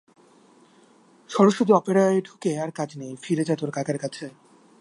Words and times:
সরস্বতী 1.29 1.71
অপেরায় 1.73 2.19
ঢুকে 2.21 2.51
আর 2.57 2.69
কাজ 2.71 2.89
নেই, 2.97 3.13
ফিরে 3.23 3.43
যা 3.43 3.55
তোর 3.55 3.69
কাকার 3.71 3.97
কাছে। 3.97 4.25